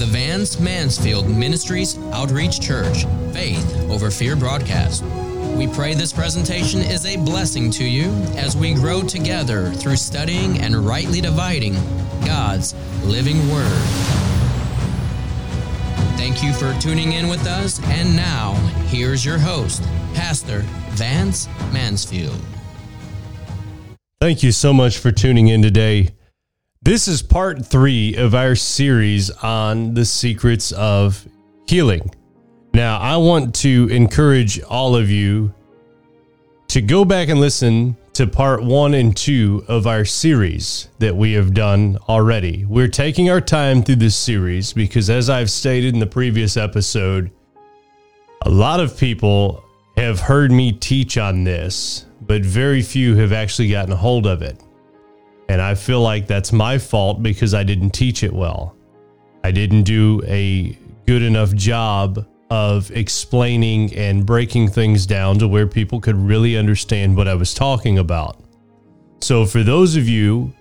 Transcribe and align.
the 0.00 0.06
Vance 0.06 0.58
Mansfield 0.58 1.28
Ministries 1.28 1.98
Outreach 2.14 2.58
Church 2.58 3.04
Faith 3.34 3.90
Over 3.90 4.10
Fear 4.10 4.34
broadcast. 4.36 5.04
We 5.58 5.66
pray 5.66 5.92
this 5.92 6.10
presentation 6.10 6.80
is 6.80 7.04
a 7.04 7.18
blessing 7.18 7.70
to 7.72 7.84
you 7.84 8.08
as 8.34 8.56
we 8.56 8.72
grow 8.72 9.02
together 9.02 9.70
through 9.72 9.96
studying 9.96 10.58
and 10.60 10.74
rightly 10.74 11.20
dividing 11.20 11.74
God's 12.24 12.74
living 13.04 13.46
Word. 13.50 13.70
Thank 16.16 16.42
you 16.42 16.54
for 16.54 16.72
tuning 16.80 17.12
in 17.12 17.28
with 17.28 17.46
us, 17.46 17.78
and 17.84 18.16
now 18.16 18.54
here's 18.86 19.22
your 19.22 19.38
host, 19.38 19.82
Pastor 20.14 20.60
Vance 20.92 21.46
Mansfield. 21.74 22.40
Thank 24.18 24.42
you 24.42 24.52
so 24.52 24.72
much 24.72 24.96
for 24.96 25.12
tuning 25.12 25.48
in 25.48 25.60
today. 25.60 26.14
This 26.82 27.08
is 27.08 27.20
part 27.20 27.66
three 27.66 28.14
of 28.14 28.34
our 28.34 28.54
series 28.54 29.28
on 29.30 29.92
the 29.92 30.06
secrets 30.06 30.72
of 30.72 31.28
healing. 31.68 32.10
Now, 32.72 32.98
I 32.98 33.18
want 33.18 33.54
to 33.56 33.86
encourage 33.90 34.62
all 34.62 34.96
of 34.96 35.10
you 35.10 35.52
to 36.68 36.80
go 36.80 37.04
back 37.04 37.28
and 37.28 37.38
listen 37.38 37.98
to 38.14 38.26
part 38.26 38.62
one 38.62 38.94
and 38.94 39.14
two 39.14 39.62
of 39.68 39.86
our 39.86 40.06
series 40.06 40.88
that 41.00 41.14
we 41.14 41.34
have 41.34 41.52
done 41.52 41.98
already. 42.08 42.64
We're 42.64 42.88
taking 42.88 43.28
our 43.28 43.42
time 43.42 43.82
through 43.82 43.96
this 43.96 44.16
series 44.16 44.72
because, 44.72 45.10
as 45.10 45.28
I've 45.28 45.50
stated 45.50 45.92
in 45.92 46.00
the 46.00 46.06
previous 46.06 46.56
episode, 46.56 47.30
a 48.40 48.50
lot 48.50 48.80
of 48.80 48.96
people 48.96 49.62
have 49.98 50.18
heard 50.18 50.50
me 50.50 50.72
teach 50.72 51.18
on 51.18 51.44
this, 51.44 52.06
but 52.22 52.40
very 52.40 52.80
few 52.80 53.16
have 53.16 53.34
actually 53.34 53.68
gotten 53.68 53.92
a 53.92 53.96
hold 53.96 54.26
of 54.26 54.40
it. 54.40 54.58
And 55.50 55.60
I 55.60 55.74
feel 55.74 56.00
like 56.00 56.28
that's 56.28 56.52
my 56.52 56.78
fault 56.78 57.24
because 57.24 57.54
I 57.54 57.64
didn't 57.64 57.90
teach 57.90 58.22
it 58.22 58.32
well. 58.32 58.76
I 59.42 59.50
didn't 59.50 59.82
do 59.82 60.22
a 60.24 60.78
good 61.08 61.22
enough 61.22 61.52
job 61.56 62.24
of 62.50 62.88
explaining 62.92 63.92
and 63.96 64.24
breaking 64.24 64.68
things 64.68 65.06
down 65.06 65.40
to 65.40 65.48
where 65.48 65.66
people 65.66 66.00
could 66.00 66.14
really 66.14 66.56
understand 66.56 67.16
what 67.16 67.26
I 67.26 67.34
was 67.34 67.52
talking 67.52 67.98
about. 67.98 68.36
So, 69.22 69.44
for 69.44 69.64
those 69.64 69.96
of 69.96 70.08
you 70.08 70.52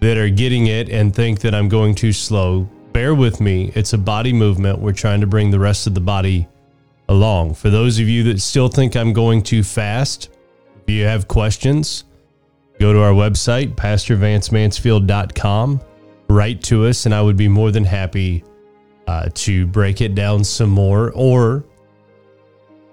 that 0.00 0.18
are 0.18 0.28
getting 0.28 0.66
it 0.66 0.88
and 0.88 1.14
think 1.14 1.38
that 1.42 1.54
I'm 1.54 1.68
going 1.68 1.94
too 1.94 2.12
slow, 2.12 2.68
bear 2.92 3.14
with 3.14 3.40
me. 3.40 3.70
It's 3.76 3.92
a 3.92 3.98
body 3.98 4.32
movement. 4.32 4.80
We're 4.80 4.90
trying 4.90 5.20
to 5.20 5.28
bring 5.28 5.52
the 5.52 5.60
rest 5.60 5.86
of 5.86 5.94
the 5.94 6.00
body 6.00 6.48
along. 7.08 7.54
For 7.54 7.70
those 7.70 8.00
of 8.00 8.08
you 8.08 8.24
that 8.24 8.40
still 8.40 8.68
think 8.68 8.96
I'm 8.96 9.12
going 9.12 9.44
too 9.44 9.62
fast, 9.62 10.30
if 10.82 10.90
you 10.92 11.04
have 11.04 11.28
questions, 11.28 12.02
go 12.80 12.92
to 12.94 13.00
our 13.00 13.12
website, 13.12 13.76
pastorvancemansfield.com, 13.76 15.80
write 16.28 16.62
to 16.64 16.86
us, 16.86 17.04
and 17.04 17.14
I 17.14 17.20
would 17.20 17.36
be 17.36 17.46
more 17.46 17.70
than 17.70 17.84
happy 17.84 18.42
uh, 19.06 19.28
to 19.34 19.66
break 19.66 20.00
it 20.00 20.14
down 20.14 20.42
some 20.42 20.70
more. 20.70 21.12
Or 21.14 21.66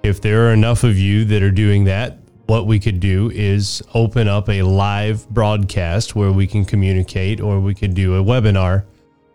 if 0.04 0.22
there 0.22 0.48
are 0.48 0.54
enough 0.54 0.84
of 0.84 0.98
you 0.98 1.24
that 1.26 1.42
are 1.42 1.52
doing 1.52 1.86
that, 1.86 2.20
what 2.48 2.68
we 2.68 2.80
could 2.80 3.00
do 3.00 3.32
is 3.32 3.82
open 3.94 4.28
up 4.28 4.50
a 4.50 4.62
live 4.62 5.28
broadcast 5.30 6.16
where 6.16 6.34
we 6.34 6.48
can 6.48 6.66
communicate, 6.66 7.40
or 7.40 7.62
we 7.62 7.74
could 7.74 7.94
do 7.94 8.16
a 8.16 8.24
webinar 8.24 8.84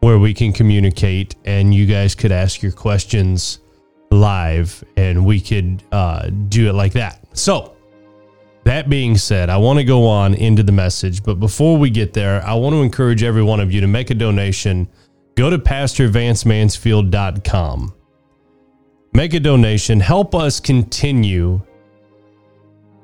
where 0.01 0.19
we 0.19 0.35
can 0.35 0.53
communicate 0.53 1.37
and 1.45 1.73
you 1.73 1.87
guys 1.87 2.15
could 2.15 2.33
ask 2.33 2.61
your 2.61 2.73
questions 2.73 3.61
live 4.11 4.83
and 4.97 5.25
we 5.25 5.41
could 5.41 5.83
uh, 5.93 6.29
do 6.49 6.69
it 6.69 6.73
like 6.73 6.93
that. 6.93 7.21
So, 7.35 7.77
that 8.65 8.89
being 8.89 9.17
said, 9.17 9.51
I 9.51 9.57
want 9.57 9.81
to 9.81 9.85
go 9.85 10.07
on 10.07 10.35
into 10.35 10.63
the 10.63 10.71
message, 10.73 11.25
but 11.25 11.41
before 11.41 11.77
we 11.77 11.91
get 11.91 12.13
there, 12.13 12.45
I 12.45 12.55
want 12.55 12.75
to 12.75 12.83
encourage 12.83 13.23
every 13.23 13.43
one 13.43 13.61
of 13.61 13.73
you 13.73 13.81
to 13.81 13.89
make 13.89 14.11
a 14.11 14.15
donation. 14.15 14.89
Go 15.35 15.51
to 15.51 15.59
pastorvancemansfield.com. 15.59 17.95
Make 19.15 19.35
a 19.35 19.41
donation, 19.41 20.01
help 20.01 20.35
us 20.35 20.61
continue 20.61 21.61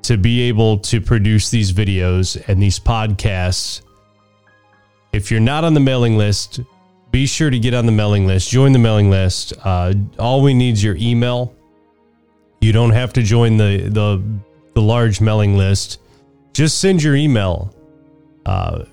to 0.01 0.17
be 0.17 0.41
able 0.43 0.79
to 0.79 1.01
produce 1.01 1.51
these 1.51 1.71
videos 1.71 2.41
and 2.47 2.61
these 2.61 2.79
podcasts. 2.79 3.81
If 5.11 5.29
you're 5.29 5.39
not 5.39 5.63
on 5.63 5.73
the 5.73 5.79
mailing 5.79 6.17
list, 6.17 6.61
be 7.11 7.25
sure 7.25 7.49
to 7.49 7.59
get 7.59 7.73
on 7.73 7.85
the 7.85 7.91
mailing 7.91 8.25
list, 8.25 8.49
join 8.49 8.71
the 8.71 8.79
mailing 8.79 9.09
list. 9.09 9.53
Uh, 9.63 9.93
all 10.17 10.41
we 10.41 10.53
need 10.53 10.73
is 10.73 10.83
your 10.83 10.95
email. 10.95 11.55
You 12.61 12.71
don't 12.71 12.91
have 12.91 13.13
to 13.13 13.23
join 13.23 13.57
the 13.57 13.89
the 13.89 14.23
the 14.73 14.81
large 14.81 15.21
mailing 15.21 15.57
list, 15.57 15.99
just 16.53 16.79
send 16.79 17.01
your 17.01 17.15
email, 17.15 17.73
uh, 18.45 18.85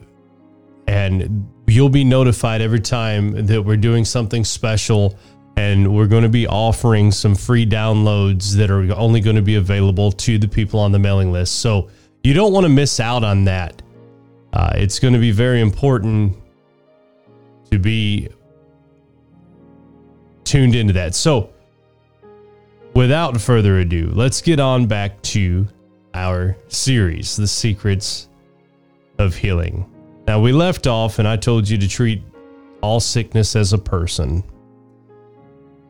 and 0.86 1.48
you'll 1.66 1.88
be 1.88 2.04
notified 2.04 2.60
every 2.60 2.80
time 2.80 3.46
that 3.46 3.62
we're 3.62 3.76
doing 3.76 4.04
something 4.04 4.44
special. 4.44 5.18
And 5.58 5.94
we're 5.94 6.06
going 6.06 6.22
to 6.22 6.28
be 6.28 6.46
offering 6.46 7.10
some 7.10 7.34
free 7.34 7.64
downloads 7.64 8.54
that 8.56 8.70
are 8.70 8.92
only 8.94 9.20
going 9.20 9.36
to 9.36 9.42
be 9.42 9.54
available 9.54 10.12
to 10.12 10.36
the 10.36 10.48
people 10.48 10.78
on 10.78 10.92
the 10.92 10.98
mailing 10.98 11.32
list. 11.32 11.60
So 11.60 11.88
you 12.22 12.34
don't 12.34 12.52
want 12.52 12.64
to 12.64 12.68
miss 12.68 13.00
out 13.00 13.24
on 13.24 13.44
that. 13.44 13.80
Uh, 14.52 14.72
it's 14.74 14.98
going 14.98 15.14
to 15.14 15.20
be 15.20 15.30
very 15.30 15.60
important 15.60 16.36
to 17.70 17.78
be 17.78 18.28
tuned 20.44 20.74
into 20.74 20.92
that. 20.94 21.14
So, 21.14 21.50
without 22.96 23.38
further 23.38 23.80
ado, 23.80 24.10
let's 24.14 24.40
get 24.40 24.58
on 24.58 24.86
back 24.86 25.20
to 25.20 25.68
our 26.14 26.56
series, 26.68 27.36
The 27.36 27.46
Secrets 27.46 28.30
of 29.18 29.36
Healing. 29.36 29.84
Now, 30.26 30.40
we 30.40 30.50
left 30.50 30.86
off, 30.86 31.18
and 31.18 31.28
I 31.28 31.36
told 31.36 31.68
you 31.68 31.76
to 31.76 31.86
treat 31.86 32.22
all 32.80 32.98
sickness 32.98 33.54
as 33.54 33.74
a 33.74 33.78
person 33.78 34.42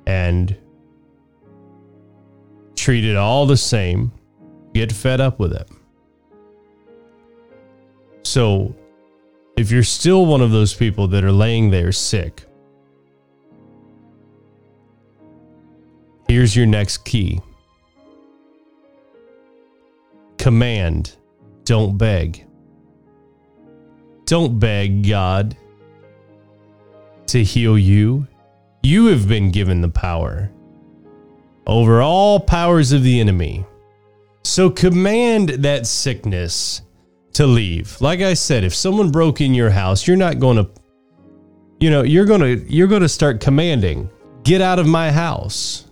and 0.09 0.57
treat 2.75 3.05
it 3.05 3.17
all 3.17 3.47
the 3.47 3.57
same. 3.57 4.11
Get 4.75 4.91
fed 4.91 5.21
up 5.21 5.39
with 5.39 5.53
it. 5.53 5.71
So, 8.25 8.75
if 9.57 9.71
you're 9.71 9.85
still 9.85 10.27
one 10.27 10.41
of 10.41 10.51
those 10.51 10.75
people 10.75 11.07
that 11.09 11.23
are 11.23 11.33
laying 11.33 11.71
there 11.71 11.93
sick, 11.93 12.46
here's 16.37 16.55
your 16.55 16.67
next 16.67 16.99
key 16.99 17.41
command, 20.37 21.17
don't 21.65 21.97
beg. 21.97 22.45
Don't 24.27 24.59
beg 24.59 25.09
God 25.09 25.57
to 27.29 27.43
heal 27.43 27.79
you. 27.79 28.27
You 28.83 29.07
have 29.07 29.27
been 29.27 29.51
given 29.51 29.81
the 29.81 29.89
power 29.89 30.53
over 31.67 32.03
all 32.03 32.39
powers 32.39 32.93
of 32.93 33.03
the 33.03 33.19
enemy. 33.19 33.65
So 34.45 34.69
command 34.69 35.49
that 35.49 35.87
sickness 35.87 36.83
to 37.33 37.47
leave. 37.47 37.99
Like 38.03 38.21
I 38.21 38.35
said, 38.35 38.63
if 38.63 38.75
someone 38.75 39.11
broke 39.11 39.41
in 39.41 39.55
your 39.55 39.71
house, 39.71 40.07
you're 40.07 40.19
not 40.19 40.39
going 40.39 40.59
to 40.59 40.69
you 41.81 41.89
know, 41.89 42.03
you're 42.03 42.27
going 42.27 42.43
to 42.43 42.71
you're 42.71 42.89
going 42.89 43.01
to 43.01 43.09
start 43.09 43.41
commanding, 43.41 44.11
"Get 44.43 44.61
out 44.61 44.79
of 44.79 44.87
my 44.87 45.11
house." 45.11 45.86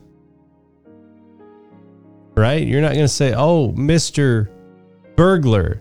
Right? 2.34 2.66
You're 2.66 2.80
not 2.80 2.92
going 2.92 3.04
to 3.04 3.08
say, 3.08 3.34
"Oh, 3.34 3.72
Mr. 3.72 4.48
Burglar, 5.16 5.80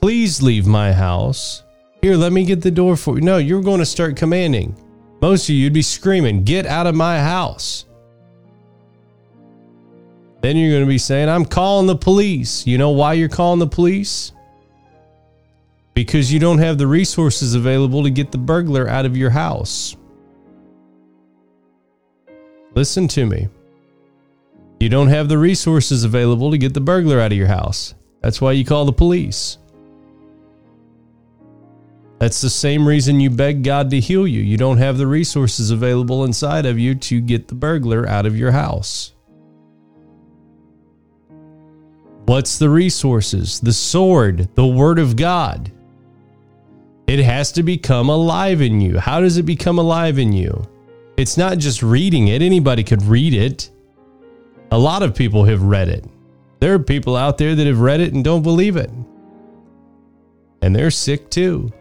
please 0.00 0.42
leave 0.42 0.66
my 0.66 0.92
house. 0.92 1.62
Here, 2.02 2.16
let 2.16 2.32
me 2.32 2.44
get 2.44 2.62
the 2.62 2.70
door 2.70 2.96
for 2.96 3.16
you." 3.16 3.20
No, 3.20 3.38
you're 3.38 3.62
going 3.62 3.78
to 3.78 3.86
start 3.86 4.16
commanding. 4.16 4.74
Most 5.20 5.48
of 5.48 5.54
you 5.54 5.66
would 5.66 5.72
be 5.72 5.82
screaming, 5.82 6.44
"Get 6.44 6.66
out 6.66 6.86
of 6.86 6.94
my 6.94 7.20
house." 7.20 7.84
Then 10.40 10.56
you're 10.56 10.70
going 10.70 10.84
to 10.84 10.88
be 10.88 10.98
saying, 10.98 11.28
I'm 11.28 11.44
calling 11.44 11.86
the 11.86 11.96
police. 11.96 12.66
You 12.66 12.78
know 12.78 12.90
why 12.90 13.12
you're 13.12 13.28
calling 13.28 13.58
the 13.58 13.66
police? 13.66 14.32
Because 15.92 16.32
you 16.32 16.40
don't 16.40 16.58
have 16.58 16.78
the 16.78 16.86
resources 16.86 17.54
available 17.54 18.02
to 18.04 18.10
get 18.10 18.32
the 18.32 18.38
burglar 18.38 18.88
out 18.88 19.04
of 19.04 19.16
your 19.16 19.30
house. 19.30 19.96
Listen 22.74 23.06
to 23.08 23.26
me. 23.26 23.48
You 24.80 24.88
don't 24.88 25.08
have 25.08 25.28
the 25.28 25.36
resources 25.36 26.04
available 26.04 26.50
to 26.50 26.56
get 26.56 26.72
the 26.72 26.80
burglar 26.80 27.20
out 27.20 27.32
of 27.32 27.38
your 27.38 27.48
house. 27.48 27.94
That's 28.22 28.40
why 28.40 28.52
you 28.52 28.64
call 28.64 28.86
the 28.86 28.92
police. 28.92 29.58
That's 32.18 32.40
the 32.40 32.50
same 32.50 32.88
reason 32.88 33.20
you 33.20 33.28
beg 33.28 33.62
God 33.62 33.90
to 33.90 34.00
heal 34.00 34.26
you. 34.26 34.40
You 34.40 34.56
don't 34.56 34.78
have 34.78 34.96
the 34.96 35.06
resources 35.06 35.70
available 35.70 36.24
inside 36.24 36.64
of 36.64 36.78
you 36.78 36.94
to 36.94 37.20
get 37.20 37.48
the 37.48 37.54
burglar 37.54 38.08
out 38.08 38.24
of 38.24 38.38
your 38.38 38.52
house. 38.52 39.14
What's 42.24 42.58
the 42.58 42.70
resources? 42.70 43.60
The 43.60 43.72
sword, 43.72 44.48
the 44.54 44.66
word 44.66 44.98
of 44.98 45.16
God. 45.16 45.72
It 47.06 47.20
has 47.20 47.52
to 47.52 47.62
become 47.62 48.08
alive 48.08 48.62
in 48.62 48.80
you. 48.80 48.98
How 48.98 49.20
does 49.20 49.36
it 49.36 49.42
become 49.42 49.78
alive 49.78 50.18
in 50.18 50.32
you? 50.32 50.62
It's 51.18 51.36
not 51.36 51.58
just 51.58 51.82
reading 51.82 52.28
it, 52.28 52.40
anybody 52.40 52.84
could 52.84 53.02
read 53.02 53.34
it. 53.34 53.70
A 54.70 54.78
lot 54.78 55.02
of 55.02 55.14
people 55.14 55.44
have 55.44 55.62
read 55.62 55.88
it. 55.88 56.04
There 56.60 56.74
are 56.74 56.78
people 56.78 57.16
out 57.16 57.38
there 57.38 57.54
that 57.54 57.66
have 57.66 57.80
read 57.80 58.00
it 58.00 58.12
and 58.12 58.22
don't 58.22 58.42
believe 58.42 58.76
it. 58.76 58.90
And 60.62 60.76
they're 60.76 60.90
sick 60.90 61.30
too. 61.30 61.72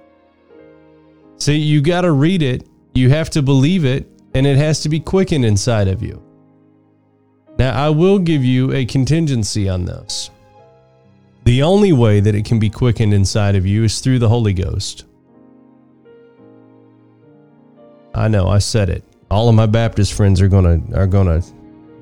See, 1.37 1.57
you 1.57 1.81
got 1.81 2.01
to 2.01 2.11
read 2.11 2.41
it, 2.41 2.67
You 2.95 3.09
have 3.09 3.29
to 3.31 3.41
believe 3.41 3.85
it, 3.85 4.07
and 4.33 4.45
it 4.47 4.57
has 4.57 4.81
to 4.81 4.89
be 4.89 4.99
quickened 4.99 5.45
inside 5.45 5.87
of 5.87 6.01
you. 6.01 6.21
Now, 7.57 7.85
I 7.85 7.89
will 7.89 8.19
give 8.19 8.43
you 8.43 8.73
a 8.73 8.85
contingency 8.85 9.69
on 9.69 9.85
this. 9.85 10.31
The 11.43 11.63
only 11.63 11.93
way 11.93 12.19
that 12.19 12.35
it 12.35 12.45
can 12.45 12.59
be 12.59 12.69
quickened 12.69 13.13
inside 13.13 13.55
of 13.55 13.65
you 13.65 13.83
is 13.83 13.99
through 13.99 14.19
the 14.19 14.29
Holy 14.29 14.53
Ghost. 14.53 15.05
I 18.13 18.27
know, 18.27 18.47
I 18.47 18.59
said 18.59 18.89
it. 18.89 19.03
All 19.31 19.47
of 19.47 19.55
my 19.55 19.65
Baptist 19.65 20.13
friends 20.13 20.41
are 20.41 20.47
gonna 20.47 20.81
are 20.93 21.07
gonna 21.07 21.41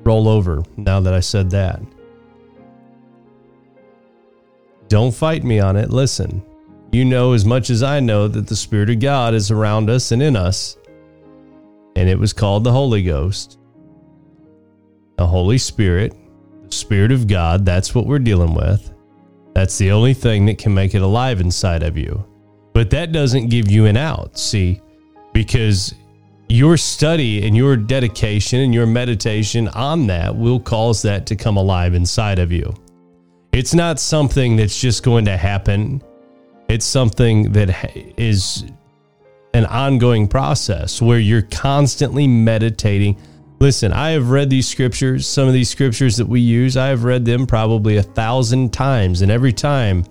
roll 0.08 0.26
over 0.26 0.62
now 0.78 1.00
that 1.00 1.12
I 1.12 1.20
said 1.20 1.50
that. 1.50 1.82
Don't 4.88 5.14
fight 5.14 5.44
me 5.44 5.60
on 5.60 5.76
it. 5.76 5.90
Listen, 5.90 6.42
you 6.92 7.04
know 7.04 7.34
as 7.34 7.44
much 7.44 7.68
as 7.68 7.82
I 7.82 8.00
know 8.00 8.26
that 8.26 8.46
the 8.46 8.56
Spirit 8.56 8.88
of 8.88 9.00
God 9.00 9.34
is 9.34 9.50
around 9.50 9.90
us 9.90 10.10
and 10.10 10.22
in 10.22 10.34
us, 10.34 10.78
and 11.94 12.08
it 12.08 12.18
was 12.18 12.32
called 12.32 12.64
the 12.64 12.72
Holy 12.72 13.02
Ghost. 13.02 13.58
The 15.18 15.26
Holy 15.26 15.58
Spirit, 15.58 16.14
the 16.64 16.74
Spirit 16.74 17.12
of 17.12 17.26
God, 17.26 17.66
that's 17.66 17.94
what 17.94 18.06
we're 18.06 18.18
dealing 18.18 18.54
with. 18.54 18.90
That's 19.54 19.76
the 19.76 19.92
only 19.92 20.14
thing 20.14 20.46
that 20.46 20.56
can 20.56 20.72
make 20.72 20.94
it 20.94 21.02
alive 21.02 21.42
inside 21.42 21.82
of 21.82 21.98
you. 21.98 22.24
But 22.72 22.88
that 22.90 23.12
doesn't 23.12 23.50
give 23.50 23.70
you 23.70 23.84
an 23.84 23.98
out, 23.98 24.38
see, 24.38 24.80
because 25.34 25.92
your 26.48 26.76
study 26.76 27.46
and 27.46 27.56
your 27.56 27.76
dedication 27.76 28.60
and 28.60 28.74
your 28.74 28.86
meditation 28.86 29.68
on 29.68 30.06
that 30.06 30.34
will 30.34 30.58
cause 30.58 31.02
that 31.02 31.26
to 31.26 31.36
come 31.36 31.56
alive 31.56 31.94
inside 31.94 32.38
of 32.38 32.50
you. 32.50 32.74
It's 33.52 33.74
not 33.74 34.00
something 34.00 34.56
that's 34.56 34.80
just 34.80 35.02
going 35.02 35.26
to 35.26 35.36
happen. 35.36 36.02
It's 36.68 36.86
something 36.86 37.52
that 37.52 37.92
is 38.18 38.64
an 39.54 39.66
ongoing 39.66 40.28
process 40.28 41.02
where 41.02 41.18
you're 41.18 41.42
constantly 41.42 42.26
meditating. 42.26 43.18
Listen, 43.60 43.92
I 43.92 44.10
have 44.10 44.30
read 44.30 44.48
these 44.48 44.68
scriptures, 44.68 45.26
some 45.26 45.48
of 45.48 45.54
these 45.54 45.68
scriptures 45.68 46.16
that 46.16 46.26
we 46.26 46.40
use, 46.40 46.76
I 46.76 46.88
have 46.88 47.04
read 47.04 47.24
them 47.24 47.46
probably 47.46 47.96
a 47.96 48.02
thousand 48.02 48.72
times. 48.72 49.22
And 49.22 49.32
every 49.32 49.52
time 49.52 50.04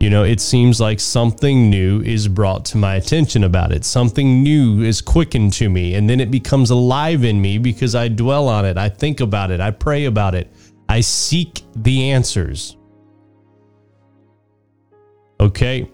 you 0.00 0.08
know, 0.08 0.24
it 0.24 0.40
seems 0.40 0.80
like 0.80 0.98
something 0.98 1.68
new 1.68 2.00
is 2.00 2.26
brought 2.26 2.64
to 2.66 2.78
my 2.78 2.94
attention 2.94 3.44
about 3.44 3.70
it. 3.70 3.84
Something 3.84 4.42
new 4.42 4.80
is 4.80 5.02
quickened 5.02 5.52
to 5.54 5.68
me, 5.68 5.94
and 5.94 6.08
then 6.08 6.20
it 6.20 6.30
becomes 6.30 6.70
alive 6.70 7.22
in 7.22 7.40
me 7.40 7.58
because 7.58 7.94
I 7.94 8.08
dwell 8.08 8.48
on 8.48 8.64
it. 8.64 8.78
I 8.78 8.88
think 8.88 9.20
about 9.20 9.50
it. 9.50 9.60
I 9.60 9.70
pray 9.70 10.06
about 10.06 10.34
it. 10.34 10.50
I 10.88 11.02
seek 11.02 11.62
the 11.76 12.10
answers. 12.12 12.78
Okay. 15.38 15.90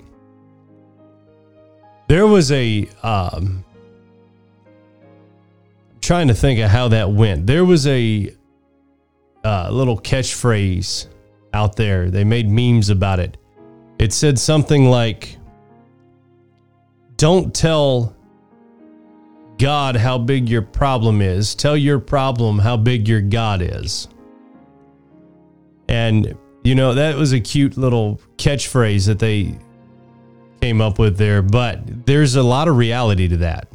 There 2.07 2.29
was 2.29 2.53
a 2.53 2.89
um 3.03 3.65
trying 6.01 6.29
to 6.29 6.35
think 6.35 6.61
of 6.61 6.71
how 6.71 6.87
that 6.89 7.11
went. 7.11 7.49
There 7.49 7.65
was 7.65 7.89
a 7.89 8.33
uh, 9.43 9.69
little 9.73 9.99
catchphrase 9.99 11.09
out 11.53 11.75
there. 11.75 12.09
They 12.09 12.23
made 12.23 12.49
memes 12.49 12.91
about 12.91 13.19
it 13.19 13.37
it 13.99 14.13
said 14.13 14.39
something 14.39 14.91
like, 14.91 15.37
Don't 17.17 17.55
tell 17.55 18.15
God 19.59 19.97
how 19.97 20.19
big 20.19 20.49
your 20.49 20.63
problem 20.63 21.23
is. 21.23 21.55
Tell 21.55 21.77
your 21.77 21.99
problem 21.99 22.59
how 22.59 22.77
big 22.77 23.09
your 23.09 23.23
God 23.23 23.63
is. 23.63 24.09
And, 25.89 26.37
you 26.63 26.75
know, 26.75 26.95
that 26.95 27.17
was 27.17 27.33
a 27.33 27.41
cute 27.41 27.77
little 27.77 28.21
catchphrase 28.37 29.07
that 29.07 29.19
they 29.19 29.57
came 30.61 30.81
up 30.81 30.99
with 30.99 31.17
there, 31.17 31.43
but 31.43 32.07
there's 32.07 32.35
a 32.35 32.43
lot 32.43 32.69
of 32.69 32.77
reality 32.77 33.29
to 33.29 33.37
that. 33.39 33.69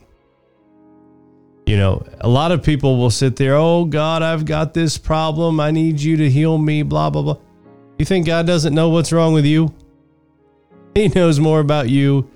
You 1.66 1.78
know, 1.78 2.06
a 2.20 2.28
lot 2.28 2.52
of 2.52 2.64
people 2.64 2.98
will 2.98 3.12
sit 3.12 3.38
there, 3.38 3.56
oh, 3.56 3.86
God, 3.86 4.22
I've 4.22 4.46
got 4.46 4.74
this 4.74 4.98
problem. 4.98 5.60
I 5.60 5.72
need 5.72 6.02
you 6.02 6.18
to 6.18 6.30
heal 6.30 6.58
me, 6.58 6.84
blah, 6.84 7.10
blah, 7.10 7.22
blah. 7.22 7.38
You 7.98 8.06
think 8.06 8.26
God 8.26 8.46
doesn't 8.46 8.74
know 8.74 8.90
what's 8.90 9.14
wrong 9.14 9.34
with 9.34 9.46
you? 9.46 9.74
He 10.94 11.08
knows 11.08 11.40
more 11.40 11.60
about 11.60 11.90
you 11.90 12.30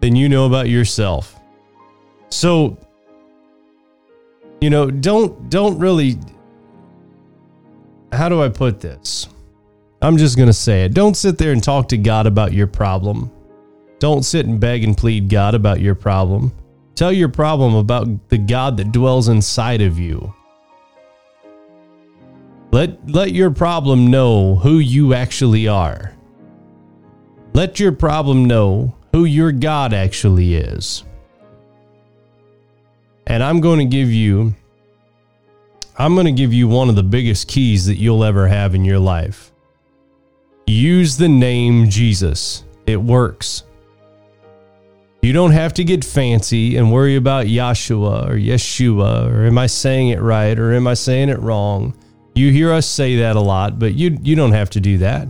than 0.00 0.16
you 0.16 0.28
know 0.28 0.46
about 0.46 0.68
yourself. 0.68 1.38
So, 2.30 2.76
you 4.60 4.70
know, 4.70 4.90
don't 4.90 5.48
don't 5.48 5.78
really 5.78 6.18
how 8.12 8.28
do 8.28 8.42
I 8.42 8.48
put 8.48 8.80
this? 8.80 9.28
I'm 10.02 10.16
just 10.16 10.36
going 10.36 10.48
to 10.48 10.52
say 10.52 10.84
it. 10.84 10.94
Don't 10.94 11.16
sit 11.16 11.38
there 11.38 11.52
and 11.52 11.62
talk 11.62 11.88
to 11.88 11.96
God 11.96 12.26
about 12.26 12.52
your 12.52 12.66
problem. 12.66 13.30
Don't 14.00 14.24
sit 14.24 14.46
and 14.46 14.58
beg 14.58 14.82
and 14.82 14.96
plead 14.96 15.28
God 15.28 15.54
about 15.54 15.80
your 15.80 15.94
problem. 15.94 16.52
Tell 16.96 17.12
your 17.12 17.28
problem 17.28 17.74
about 17.74 18.28
the 18.28 18.38
God 18.38 18.76
that 18.78 18.90
dwells 18.92 19.28
inside 19.28 19.80
of 19.80 19.98
you. 19.98 20.34
Let 22.72 23.08
let 23.08 23.32
your 23.32 23.50
problem 23.50 24.10
know 24.10 24.56
who 24.56 24.78
you 24.78 25.14
actually 25.14 25.68
are. 25.68 26.14
Let 27.54 27.78
your 27.78 27.92
problem 27.92 28.46
know 28.46 28.94
who 29.12 29.24
your 29.24 29.52
God 29.52 29.92
actually 29.92 30.54
is. 30.54 31.04
And 33.26 33.42
I'm 33.42 33.60
going 33.60 33.78
to 33.78 33.84
give 33.84 34.10
you 34.10 34.54
I'm 35.98 36.14
going 36.14 36.26
to 36.26 36.32
give 36.32 36.54
you 36.54 36.68
one 36.68 36.88
of 36.88 36.96
the 36.96 37.02
biggest 37.02 37.48
keys 37.48 37.84
that 37.86 37.96
you'll 37.96 38.24
ever 38.24 38.48
have 38.48 38.74
in 38.74 38.84
your 38.84 38.98
life. 38.98 39.52
Use 40.66 41.18
the 41.18 41.28
name 41.28 41.90
Jesus. 41.90 42.64
It 42.86 42.96
works. 42.96 43.64
You 45.20 45.34
don't 45.34 45.52
have 45.52 45.74
to 45.74 45.84
get 45.84 46.04
fancy 46.04 46.76
and 46.76 46.90
worry 46.90 47.16
about 47.16 47.46
Yeshua 47.46 48.28
or 48.28 48.34
Yeshua 48.34 49.30
or 49.30 49.46
am 49.46 49.58
I 49.58 49.66
saying 49.66 50.08
it 50.08 50.20
right 50.20 50.58
or 50.58 50.72
am 50.72 50.86
I 50.86 50.94
saying 50.94 51.28
it 51.28 51.38
wrong? 51.38 51.94
You 52.34 52.50
hear 52.50 52.72
us 52.72 52.86
say 52.86 53.16
that 53.16 53.36
a 53.36 53.40
lot, 53.40 53.78
but 53.78 53.94
you 53.94 54.16
you 54.22 54.34
don't 54.34 54.52
have 54.52 54.70
to 54.70 54.80
do 54.80 54.98
that. 54.98 55.28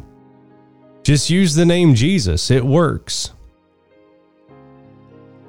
Just 1.02 1.30
use 1.30 1.54
the 1.54 1.66
name 1.66 1.94
Jesus, 1.94 2.50
it 2.50 2.64
works. 2.64 3.32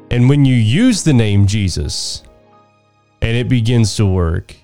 And 0.10 0.30
when 0.30 0.46
you 0.46 0.56
use 0.56 1.04
the 1.04 1.14
name 1.14 1.48
Jesus 1.48 2.24
and 3.22 3.36
it 3.36 3.50
begins 3.50 3.96
to 3.96 4.06
work, 4.06 4.56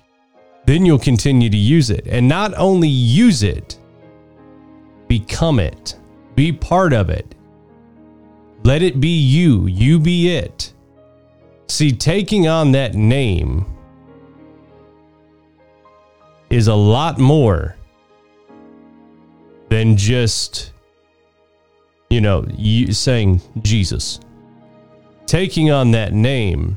then 0.66 0.84
you'll 0.84 0.98
continue 0.98 1.48
to 1.50 1.56
use 1.56 1.90
it. 1.90 2.06
And 2.06 2.28
not 2.28 2.54
only 2.56 2.88
use 2.88 3.42
it, 3.42 3.78
become 5.08 5.58
it, 5.58 5.96
be 6.34 6.52
part 6.52 6.92
of 6.92 7.10
it. 7.10 7.34
Let 8.62 8.82
it 8.82 9.00
be 9.00 9.16
you, 9.16 9.66
you 9.66 9.98
be 9.98 10.36
it. 10.36 10.72
See, 11.68 11.92
taking 11.92 12.46
on 12.46 12.72
that 12.72 12.94
name 12.94 13.64
is 16.50 16.68
a 16.68 16.74
lot 16.74 17.18
more 17.18 17.76
than 19.68 19.96
just 19.96 20.72
you 22.10 22.20
know, 22.20 22.44
you 22.56 22.92
saying 22.92 23.40
Jesus. 23.62 24.18
Taking 25.26 25.70
on 25.70 25.92
that 25.92 26.12
name 26.12 26.76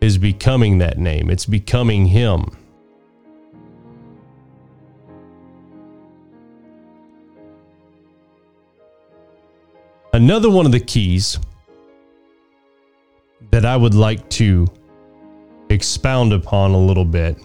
is 0.00 0.16
becoming 0.16 0.78
that 0.78 0.96
name. 0.96 1.28
It's 1.28 1.44
becoming 1.44 2.06
him. 2.06 2.46
Another 10.14 10.48
one 10.48 10.64
of 10.64 10.72
the 10.72 10.80
keys 10.80 11.38
that 13.50 13.66
I 13.66 13.76
would 13.76 13.92
like 13.92 14.26
to 14.30 14.66
expound 15.68 16.32
upon 16.32 16.70
a 16.70 16.78
little 16.78 17.04
bit 17.04 17.36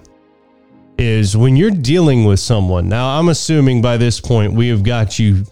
is 0.98 1.36
when 1.36 1.58
you're 1.58 1.70
dealing 1.70 2.24
with 2.24 2.40
someone. 2.40 2.88
Now, 2.88 3.20
I'm 3.20 3.28
assuming 3.28 3.82
by 3.82 3.98
this 3.98 4.22
point 4.22 4.54
we 4.54 4.70
have 4.70 4.84
got 4.84 5.20
you 5.20 5.44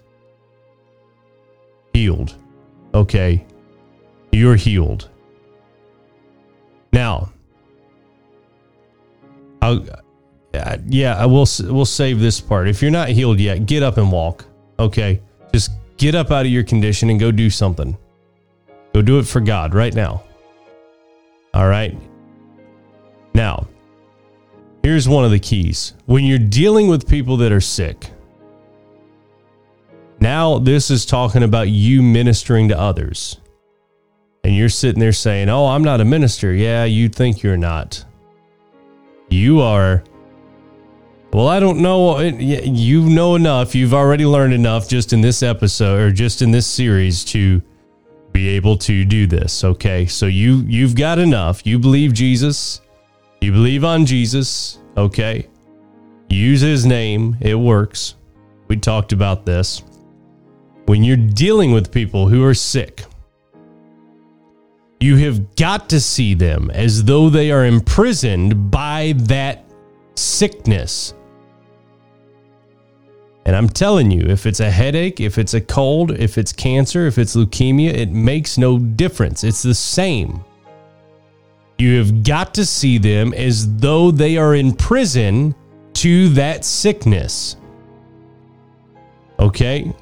healed. 2.00 2.36
Okay. 2.94 3.46
You're 4.32 4.56
healed. 4.56 5.10
Now, 6.94 7.32
I'll, 9.62 9.86
uh, 10.54 10.78
yeah, 10.88 11.16
I 11.18 11.26
will. 11.26 11.48
We'll 11.60 11.86
save 11.86 12.20
this 12.20 12.40
part. 12.40 12.68
If 12.68 12.82
you're 12.82 12.90
not 12.90 13.10
healed 13.10 13.40
yet, 13.40 13.66
get 13.66 13.84
up 13.84 13.98
and 13.98 14.12
walk. 14.12 14.46
Okay, 14.80 15.22
just 15.54 15.72
get 15.98 16.16
up 16.16 16.32
out 16.32 16.46
of 16.46 16.52
your 16.52 16.64
condition 16.64 17.10
and 17.10 17.20
go 17.20 17.32
do 17.32 17.50
something. 17.50 17.98
Go 18.94 19.02
do 19.02 19.20
it 19.20 19.28
for 19.28 19.42
God 19.42 19.74
right 19.74 19.94
now. 19.94 20.24
All 21.54 21.68
right. 21.68 21.98
Now, 23.34 23.68
here's 24.84 25.08
one 25.08 25.26
of 25.26 25.32
the 25.32 25.40
keys. 25.40 25.94
When 26.06 26.24
you're 26.24 26.40
dealing 26.40 26.88
with 26.88 27.08
people 27.08 27.38
that 27.38 27.52
are 27.52 27.62
sick, 27.62 28.10
now, 30.22 30.60
this 30.60 30.92
is 30.92 31.06
talking 31.06 31.44
about 31.44 31.70
you 31.70 32.02
ministering 32.02 32.68
to 32.70 32.80
others. 32.80 33.40
And 34.44 34.56
you're 34.56 34.70
sitting 34.70 35.00
there 35.00 35.14
saying, 35.14 35.50
Oh, 35.50 35.68
I'm 35.68 35.84
not 35.84 36.02
a 36.02 36.06
minister. 36.06 36.54
Yeah, 36.54 36.86
you 36.86 37.10
think 37.10 37.44
you're 37.44 37.58
not. 37.58 38.04
You 39.30 39.62
are. 39.62 40.04
Well, 41.32 41.48
I 41.48 41.60
don't 41.60 41.80
know. 41.80 42.20
You 42.20 43.02
know 43.10 43.36
enough. 43.36 43.76
You've 43.76 43.94
already 43.94 44.26
learned 44.26 44.54
enough 44.54 44.90
just 44.90 45.14
in 45.14 45.22
this 45.22 45.44
episode 45.44 46.00
or 46.00 46.12
just 46.12 46.42
in 46.42 46.52
this 46.52 46.66
series 46.66 47.24
to 47.26 47.62
be 48.32 48.50
able 48.50 48.78
to 48.78 49.06
do 49.06 49.28
this. 49.28 49.64
Okay, 49.64 50.08
so 50.08 50.26
you 50.26 50.64
you've 50.68 50.96
got 50.96 51.20
enough. 51.20 51.66
You 51.66 51.78
believe 51.78 52.14
Jesus. 52.14 52.82
You 53.42 53.52
believe 53.52 53.84
on 53.84 54.06
Jesus. 54.06 54.80
Okay, 54.98 55.48
use 56.30 56.62
His 56.62 56.86
name. 56.86 57.38
It 57.42 57.56
works. 57.56 58.16
We 58.68 58.78
talked 58.78 59.14
about 59.14 59.46
this. 59.46 59.84
When 60.90 61.04
you're 61.04 61.18
dealing 61.18 61.72
with 61.72 61.92
people 61.92 62.30
who 62.30 62.44
are 62.44 62.56
sick, 62.56 63.06
you 65.00 65.18
have 65.18 65.56
got 65.56 65.88
to 65.90 66.00
see 66.00 66.34
them 66.34 66.72
as 66.72 67.04
though 67.04 67.30
they 67.30 67.52
are 67.52 67.64
imprisoned 67.64 68.72
by 68.72 69.14
that 69.18 69.66
sickness. 70.16 71.14
And 73.46 73.56
I'm 73.56 73.70
telling 73.70 74.10
you, 74.10 74.26
if 74.30 74.48
it's 74.48 74.62
a 74.62 74.72
headache, 74.72 75.20
if 75.20 75.38
it's 75.38 75.54
a 75.54 75.62
cold, 75.62 76.10
if 76.10 76.40
it's 76.40 76.52
cancer, 76.52 77.06
if 77.06 77.20
it's 77.20 77.36
leukemia, 77.36 77.94
it 77.94 78.10
makes 78.10 78.58
no 78.58 78.80
difference. 78.80 79.44
It's 79.44 79.62
the 79.62 79.76
same. 79.76 80.44
You 81.78 82.00
have 82.00 82.24
got 82.24 82.52
to 82.56 82.66
see 82.66 82.98
them 82.98 83.32
as 83.36 83.78
though 83.78 84.10
they 84.10 84.38
are 84.38 84.56
in 84.56 84.74
prison 84.74 85.54
to 85.94 86.30
that 86.30 86.66
sickness. 86.66 87.58
Okay? 89.40 89.94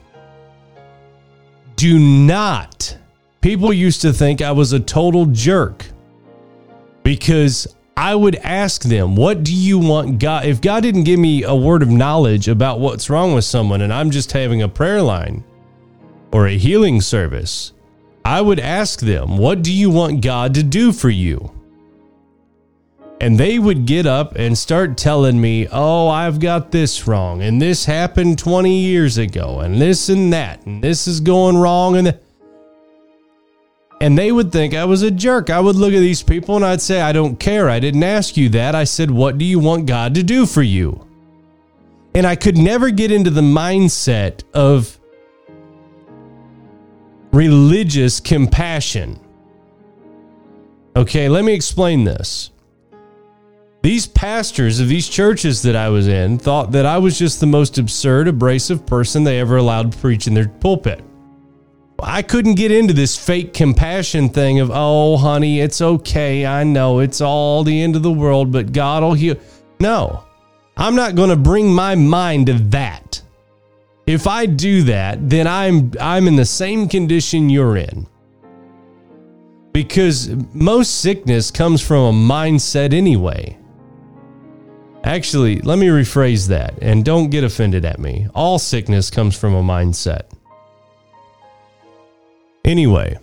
Do 1.77 1.99
not. 1.99 2.97
People 3.39 3.71
used 3.71 4.01
to 4.01 4.11
think 4.11 4.41
I 4.41 4.51
was 4.51 4.73
a 4.73 4.79
total 4.79 5.27
jerk 5.27 5.85
because 7.03 7.67
I 7.95 8.15
would 8.15 8.35
ask 8.37 8.81
them, 8.81 9.15
What 9.15 9.43
do 9.43 9.53
you 9.53 9.77
want 9.77 10.17
God? 10.17 10.45
If 10.45 10.59
God 10.59 10.81
didn't 10.81 11.03
give 11.03 11.19
me 11.19 11.43
a 11.43 11.55
word 11.55 11.83
of 11.83 11.89
knowledge 11.89 12.47
about 12.47 12.79
what's 12.79 13.11
wrong 13.11 13.35
with 13.35 13.45
someone 13.45 13.81
and 13.81 13.93
I'm 13.93 14.09
just 14.09 14.31
having 14.31 14.63
a 14.63 14.67
prayer 14.67 15.03
line 15.03 15.43
or 16.31 16.47
a 16.47 16.57
healing 16.57 16.99
service, 16.99 17.73
I 18.25 18.41
would 18.41 18.59
ask 18.59 18.99
them, 18.99 19.37
What 19.37 19.61
do 19.61 19.71
you 19.71 19.91
want 19.91 20.21
God 20.21 20.55
to 20.55 20.63
do 20.63 20.91
for 20.91 21.11
you? 21.11 21.51
And 23.19 23.39
they 23.39 23.57
would 23.57 23.85
get 23.85 24.05
up 24.05 24.35
and 24.35 24.55
start 24.57 24.97
telling 24.97 25.41
me, 25.41 25.67
Oh, 25.71 26.07
I've 26.07 26.39
got 26.39 26.71
this 26.71 27.07
wrong, 27.07 27.41
and 27.41 27.61
this 27.61 27.85
happened 27.85 28.37
20 28.37 28.77
years 28.77 29.17
ago, 29.17 29.61
and 29.61 29.81
this 29.81 30.09
and 30.09 30.31
that, 30.33 30.65
and 30.65 30.83
this 30.83 31.07
is 31.07 31.19
going 31.19 31.57
wrong. 31.57 31.97
And 31.97 32.19
and 33.99 34.17
they 34.17 34.31
would 34.31 34.51
think 34.51 34.75
I 34.75 34.85
was 34.85 35.01
a 35.01 35.09
jerk. 35.09 35.49
I 35.49 35.59
would 35.59 35.75
look 35.75 35.93
at 35.93 35.99
these 35.99 36.21
people 36.21 36.55
and 36.55 36.63
I'd 36.63 36.81
say, 36.81 37.01
I 37.01 37.11
don't 37.11 37.39
care. 37.39 37.69
I 37.69 37.79
didn't 37.79 38.03
ask 38.03 38.37
you 38.37 38.49
that. 38.49 38.75
I 38.75 38.83
said, 38.83 39.09
What 39.09 39.37
do 39.37 39.45
you 39.45 39.59
want 39.59 39.87
God 39.87 40.13
to 40.15 40.23
do 40.23 40.45
for 40.45 40.61
you? 40.61 41.07
And 42.13 42.25
I 42.25 42.35
could 42.35 42.57
never 42.57 42.89
get 42.89 43.11
into 43.11 43.29
the 43.29 43.41
mindset 43.41 44.43
of 44.53 44.99
religious 47.31 48.19
compassion. 48.19 49.19
Okay, 50.95 51.29
let 51.29 51.43
me 51.43 51.53
explain 51.53 52.03
this. 52.03 52.51
These 53.83 54.07
pastors 54.07 54.79
of 54.79 54.89
these 54.89 55.07
churches 55.07 55.61
that 55.61 55.75
I 55.75 55.89
was 55.89 56.07
in 56.07 56.39
thought 56.39 56.71
that 56.71 56.85
I 56.85 56.97
was 56.97 57.17
just 57.17 57.39
the 57.39 57.45
most 57.45 57.77
absurd, 57.77 58.27
abrasive 58.27 58.85
person 58.85 59.23
they 59.23 59.39
ever 59.39 59.57
allowed 59.57 59.91
to 59.91 59.97
preach 59.97 60.27
in 60.27 60.33
their 60.33 60.47
pulpit. 60.47 61.01
I 61.99 62.21
couldn't 62.21 62.55
get 62.55 62.71
into 62.71 62.93
this 62.93 63.17
fake 63.17 63.53
compassion 63.53 64.29
thing 64.29 64.59
of, 64.59 64.69
oh, 64.71 65.17
honey, 65.17 65.61
it's 65.61 65.81
okay. 65.81 66.45
I 66.45 66.63
know 66.63 66.99
it's 66.99 67.21
all 67.21 67.63
the 67.63 67.81
end 67.81 67.95
of 67.95 68.03
the 68.03 68.11
world, 68.11 68.51
but 68.51 68.71
God 68.71 69.03
will 69.03 69.13
heal. 69.13 69.35
No, 69.79 70.23
I'm 70.75 70.95
not 70.95 71.15
going 71.15 71.29
to 71.29 71.35
bring 71.35 71.73
my 71.73 71.95
mind 71.95 72.47
to 72.47 72.53
that. 72.53 73.21
If 74.05 74.27
I 74.27 74.45
do 74.45 74.83
that, 74.83 75.29
then 75.29 75.47
I'm 75.47 75.91
I'm 75.99 76.27
in 76.27 76.35
the 76.35 76.45
same 76.45 76.87
condition 76.87 77.49
you're 77.49 77.77
in. 77.77 78.07
Because 79.73 80.29
most 80.53 81.01
sickness 81.01 81.51
comes 81.51 81.81
from 81.81 82.15
a 82.15 82.33
mindset 82.33 82.93
anyway. 82.93 83.57
Actually, 85.07 85.61
let 85.61 85.79
me 85.79 85.87
rephrase 85.87 86.49
that 86.49 86.73
and 86.81 87.05
don't 87.05 87.29
get 87.29 87.45
offended 87.45 87.85
at 87.85 87.97
me. 87.97 88.27
All 88.35 88.59
sickness 88.59 89.09
comes 89.09 89.39
from 89.39 89.55
a 89.55 89.63
mindset. 89.63 90.23
Anyway, 92.65 93.17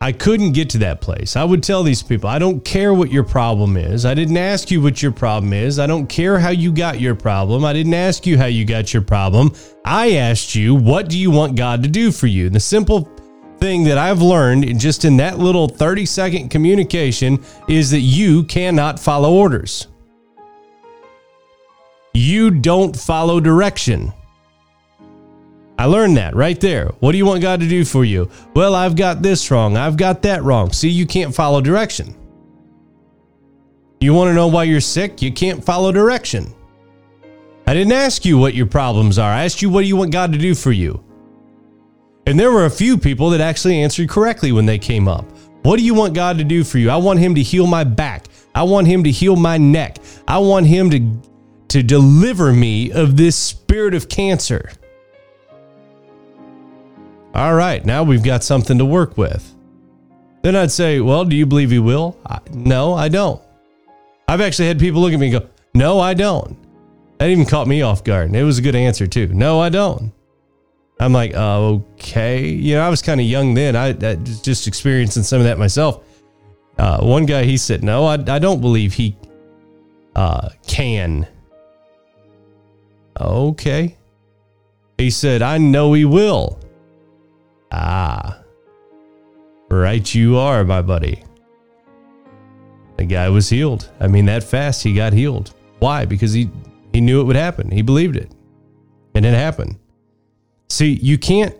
I 0.00 0.12
couldn't 0.12 0.52
get 0.52 0.70
to 0.70 0.78
that 0.78 1.02
place. 1.02 1.36
I 1.36 1.44
would 1.44 1.62
tell 1.62 1.82
these 1.82 2.02
people, 2.02 2.30
I 2.30 2.38
don't 2.38 2.64
care 2.64 2.94
what 2.94 3.12
your 3.12 3.22
problem 3.22 3.76
is. 3.76 4.06
I 4.06 4.14
didn't 4.14 4.38
ask 4.38 4.70
you 4.70 4.80
what 4.80 5.02
your 5.02 5.12
problem 5.12 5.52
is. 5.52 5.78
I 5.78 5.86
don't 5.86 6.06
care 6.06 6.38
how 6.38 6.48
you 6.48 6.72
got 6.72 6.98
your 6.98 7.14
problem. 7.14 7.66
I 7.66 7.74
didn't 7.74 7.92
ask 7.92 8.26
you 8.26 8.38
how 8.38 8.46
you 8.46 8.64
got 8.64 8.94
your 8.94 9.02
problem. 9.02 9.52
I 9.84 10.12
asked 10.12 10.54
you, 10.54 10.74
what 10.74 11.10
do 11.10 11.18
you 11.18 11.30
want 11.30 11.54
God 11.54 11.82
to 11.82 11.88
do 11.90 12.12
for 12.12 12.28
you? 12.28 12.46
And 12.46 12.54
the 12.54 12.60
simple 12.60 13.10
thing 13.58 13.84
that 13.84 13.98
I've 13.98 14.22
learned 14.22 14.80
just 14.80 15.04
in 15.04 15.18
that 15.18 15.38
little 15.38 15.68
30 15.68 16.06
second 16.06 16.48
communication 16.48 17.44
is 17.68 17.90
that 17.90 18.00
you 18.00 18.44
cannot 18.44 18.98
follow 18.98 19.34
orders. 19.34 19.88
You 22.14 22.50
don't 22.52 22.96
follow 22.96 23.40
direction. 23.40 24.12
I 25.76 25.86
learned 25.86 26.16
that 26.16 26.36
right 26.36 26.58
there. 26.60 26.86
What 27.00 27.12
do 27.12 27.18
you 27.18 27.26
want 27.26 27.42
God 27.42 27.58
to 27.60 27.68
do 27.68 27.84
for 27.84 28.04
you? 28.04 28.30
Well, 28.54 28.76
I've 28.76 28.94
got 28.94 29.20
this 29.20 29.50
wrong. 29.50 29.76
I've 29.76 29.96
got 29.96 30.22
that 30.22 30.44
wrong. 30.44 30.72
See, 30.72 30.88
you 30.88 31.06
can't 31.06 31.34
follow 31.34 31.60
direction. 31.60 32.14
You 34.00 34.14
want 34.14 34.28
to 34.28 34.34
know 34.34 34.46
why 34.46 34.64
you're 34.64 34.80
sick? 34.80 35.20
You 35.20 35.32
can't 35.32 35.64
follow 35.64 35.90
direction. 35.90 36.54
I 37.66 37.74
didn't 37.74 37.94
ask 37.94 38.24
you 38.24 38.38
what 38.38 38.54
your 38.54 38.66
problems 38.66 39.18
are. 39.18 39.32
I 39.32 39.44
asked 39.44 39.62
you 39.62 39.70
what 39.70 39.80
do 39.80 39.88
you 39.88 39.96
want 39.96 40.12
God 40.12 40.32
to 40.32 40.38
do 40.38 40.54
for 40.54 40.70
you? 40.70 41.02
And 42.26 42.38
there 42.38 42.52
were 42.52 42.66
a 42.66 42.70
few 42.70 42.96
people 42.96 43.30
that 43.30 43.40
actually 43.40 43.82
answered 43.82 44.08
correctly 44.08 44.52
when 44.52 44.66
they 44.66 44.78
came 44.78 45.08
up. 45.08 45.24
What 45.62 45.78
do 45.78 45.84
you 45.84 45.94
want 45.94 46.14
God 46.14 46.38
to 46.38 46.44
do 46.44 46.62
for 46.62 46.78
you? 46.78 46.90
I 46.90 46.96
want 46.96 47.18
him 47.18 47.34
to 47.34 47.42
heal 47.42 47.66
my 47.66 47.82
back. 47.82 48.26
I 48.54 48.62
want 48.62 48.86
him 48.86 49.02
to 49.04 49.10
heal 49.10 49.34
my 49.34 49.58
neck. 49.58 49.98
I 50.28 50.38
want 50.38 50.66
him 50.66 50.90
to 50.90 51.00
to 51.74 51.82
deliver 51.82 52.52
me 52.52 52.92
of 52.92 53.16
this 53.16 53.34
spirit 53.34 53.94
of 53.94 54.08
cancer. 54.08 54.70
All 57.34 57.52
right, 57.56 57.84
now 57.84 58.04
we've 58.04 58.22
got 58.22 58.44
something 58.44 58.78
to 58.78 58.84
work 58.84 59.18
with. 59.18 59.52
Then 60.42 60.54
I'd 60.54 60.70
say, 60.70 61.00
Well, 61.00 61.24
do 61.24 61.34
you 61.34 61.46
believe 61.46 61.72
he 61.72 61.80
will? 61.80 62.16
I, 62.24 62.38
no, 62.52 62.94
I 62.94 63.08
don't. 63.08 63.42
I've 64.28 64.40
actually 64.40 64.68
had 64.68 64.78
people 64.78 65.00
look 65.00 65.12
at 65.12 65.18
me 65.18 65.34
and 65.34 65.42
go, 65.42 65.50
No, 65.74 65.98
I 65.98 66.14
don't. 66.14 66.56
That 67.18 67.30
even 67.30 67.44
caught 67.44 67.66
me 67.66 67.82
off 67.82 68.04
guard. 68.04 68.28
And 68.28 68.36
It 68.36 68.44
was 68.44 68.58
a 68.58 68.62
good 68.62 68.76
answer, 68.76 69.08
too. 69.08 69.26
No, 69.34 69.58
I 69.58 69.68
don't. 69.68 70.12
I'm 71.00 71.12
like, 71.12 71.34
uh, 71.34 71.60
okay. 71.60 72.46
You 72.46 72.76
know, 72.76 72.82
I 72.82 72.88
was 72.88 73.02
kind 73.02 73.20
of 73.20 73.26
young 73.26 73.54
then. 73.54 73.74
I, 73.74 73.88
I 73.88 74.14
just 74.14 74.68
experiencing 74.68 75.24
some 75.24 75.40
of 75.40 75.44
that 75.46 75.58
myself. 75.58 76.04
Uh, 76.78 77.00
one 77.04 77.26
guy, 77.26 77.42
he 77.42 77.56
said, 77.56 77.82
No, 77.82 78.04
I, 78.04 78.14
I 78.14 78.38
don't 78.38 78.60
believe 78.60 78.92
he 78.92 79.16
uh, 80.14 80.50
can. 80.68 81.26
Okay. 83.20 83.96
He 84.98 85.10
said, 85.10 85.42
I 85.42 85.58
know 85.58 85.92
he 85.92 86.04
will. 86.04 86.58
Ah. 87.72 88.40
Right, 89.70 90.14
you 90.14 90.38
are, 90.38 90.64
my 90.64 90.82
buddy. 90.82 91.22
The 92.96 93.06
guy 93.06 93.28
was 93.28 93.48
healed. 93.48 93.90
I 93.98 94.06
mean, 94.06 94.26
that 94.26 94.44
fast, 94.44 94.82
he 94.82 94.94
got 94.94 95.12
healed. 95.12 95.52
Why? 95.80 96.04
Because 96.04 96.32
he, 96.32 96.50
he 96.92 97.00
knew 97.00 97.20
it 97.20 97.24
would 97.24 97.36
happen. 97.36 97.70
He 97.70 97.82
believed 97.82 98.16
it. 98.16 98.30
And 99.14 99.26
it 99.26 99.34
happened. 99.34 99.78
See, 100.68 100.94
you 100.94 101.18
can't 101.18 101.54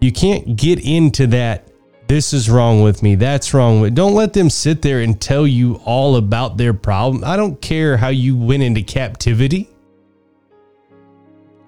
you 0.00 0.12
can't 0.12 0.56
get 0.56 0.80
into 0.80 1.26
that 1.28 1.69
this 2.10 2.32
is 2.32 2.50
wrong 2.50 2.82
with 2.82 3.02
me 3.02 3.14
that's 3.14 3.54
wrong 3.54 3.80
with 3.80 3.94
don't 3.94 4.14
let 4.14 4.32
them 4.32 4.50
sit 4.50 4.82
there 4.82 5.00
and 5.00 5.20
tell 5.20 5.46
you 5.46 5.80
all 5.84 6.16
about 6.16 6.56
their 6.56 6.74
problem 6.74 7.22
i 7.24 7.36
don't 7.36 7.60
care 7.60 7.96
how 7.96 8.08
you 8.08 8.36
went 8.36 8.62
into 8.62 8.82
captivity 8.82 9.70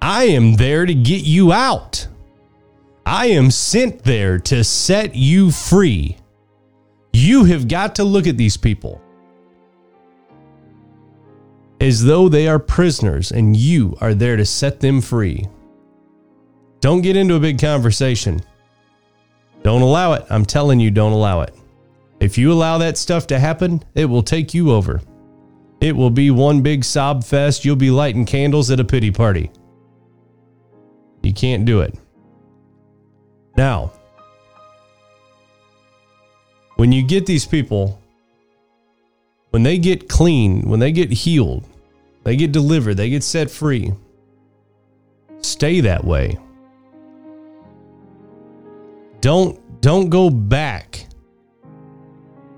i 0.00 0.24
am 0.24 0.54
there 0.54 0.84
to 0.84 0.94
get 0.94 1.22
you 1.22 1.52
out 1.52 2.08
I 3.04 3.26
am 3.26 3.50
sent 3.50 4.04
there 4.04 4.38
to 4.38 4.62
set 4.62 5.14
you 5.14 5.50
free. 5.50 6.16
You 7.12 7.44
have 7.44 7.68
got 7.68 7.96
to 7.96 8.04
look 8.04 8.26
at 8.26 8.36
these 8.36 8.56
people 8.56 9.00
as 11.80 12.04
though 12.04 12.28
they 12.28 12.46
are 12.46 12.60
prisoners 12.60 13.32
and 13.32 13.56
you 13.56 13.96
are 14.00 14.14
there 14.14 14.36
to 14.36 14.46
set 14.46 14.78
them 14.78 15.00
free. 15.00 15.48
Don't 16.80 17.02
get 17.02 17.16
into 17.16 17.34
a 17.34 17.40
big 17.40 17.60
conversation. 17.60 18.40
Don't 19.62 19.82
allow 19.82 20.14
it. 20.14 20.24
I'm 20.28 20.44
telling 20.44 20.80
you, 20.80 20.90
don't 20.90 21.12
allow 21.12 21.42
it. 21.42 21.54
If 22.20 22.38
you 22.38 22.52
allow 22.52 22.78
that 22.78 22.96
stuff 22.96 23.26
to 23.28 23.38
happen, 23.38 23.82
it 23.94 24.04
will 24.04 24.22
take 24.22 24.54
you 24.54 24.72
over. 24.72 25.00
It 25.80 25.96
will 25.96 26.10
be 26.10 26.30
one 26.30 26.62
big 26.62 26.84
sob 26.84 27.24
fest. 27.24 27.64
You'll 27.64 27.76
be 27.76 27.90
lighting 27.90 28.24
candles 28.24 28.70
at 28.70 28.80
a 28.80 28.84
pity 28.84 29.10
party. 29.10 29.50
You 31.22 31.32
can't 31.32 31.64
do 31.64 31.80
it. 31.80 31.94
Now, 33.56 33.92
when 36.76 36.92
you 36.92 37.06
get 37.06 37.26
these 37.26 37.44
people, 37.44 38.00
when 39.50 39.62
they 39.62 39.78
get 39.78 40.08
clean, 40.08 40.68
when 40.68 40.80
they 40.80 40.92
get 40.92 41.10
healed, 41.10 41.68
they 42.24 42.36
get 42.36 42.52
delivered, 42.52 42.96
they 42.96 43.10
get 43.10 43.22
set 43.22 43.50
free, 43.50 43.92
stay 45.40 45.80
that 45.80 46.04
way. 46.04 46.38
Don't 49.22 49.80
don't 49.80 50.10
go 50.10 50.28
back 50.28 51.06